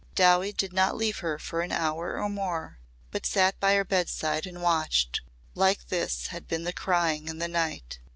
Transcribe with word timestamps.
Dowie 0.15 0.51
did 0.51 0.73
not 0.73 0.95
leave 0.95 1.19
her 1.19 1.37
for 1.37 1.61
an 1.61 1.71
hour 1.71 2.19
or 2.19 2.27
more 2.27 2.79
but 3.11 3.23
sat 3.23 3.59
by 3.59 3.75
her 3.75 3.85
bedside 3.85 4.47
and 4.47 4.59
watched. 4.59 5.21
Like 5.53 5.89
this 5.89 6.25
had 6.33 6.47
been 6.47 6.63
the 6.63 6.73
crying 6.73 7.27
in 7.27 7.37
the 7.37 7.47
night. 7.47 7.99